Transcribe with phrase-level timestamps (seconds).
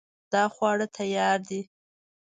[0.31, 1.61] دا خواړه تیار دي